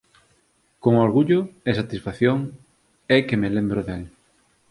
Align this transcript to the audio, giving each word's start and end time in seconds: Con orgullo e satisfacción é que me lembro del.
Con 0.83 0.93
orgullo 1.07 1.39
e 1.69 1.71
satisfacción 1.79 2.37
é 3.15 3.17
que 3.27 3.39
me 3.41 3.49
lembro 3.55 3.79
del. 3.87 4.03